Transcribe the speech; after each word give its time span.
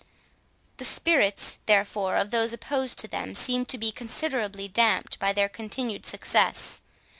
The 0.77 0.85
spirits, 0.85 1.59
therefore, 1.67 2.17
of 2.17 2.31
those 2.31 2.53
opposed 2.53 2.97
to 2.97 3.07
them, 3.07 3.35
seemed 3.35 3.67
to 3.69 3.77
be 3.77 3.91
considerably 3.91 4.67
damped 4.67 5.19
by 5.19 5.31
their 5.31 5.47
continued 5.47 6.07
success. 6.07 6.81